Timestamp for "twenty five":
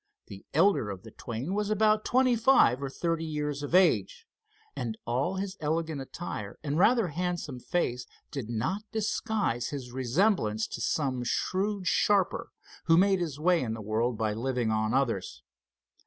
2.05-2.81